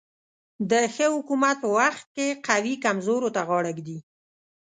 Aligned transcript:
د 0.71 0.73
ښه 0.93 1.05
حکومت 1.15 1.55
په 1.63 1.69
وخت 1.79 2.05
کې 2.15 2.27
قوي 2.47 2.75
کمزورو 2.85 3.29
ته 3.35 3.41
غاړه 3.49 3.71
ږدي. 3.77 3.97